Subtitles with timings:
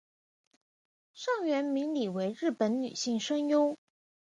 [1.13, 3.77] 上原明里为日本女性声优。